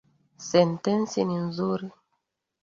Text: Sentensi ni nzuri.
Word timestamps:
Sentensi 0.49 1.19
ni 1.25 1.37
nzuri. 1.45 1.87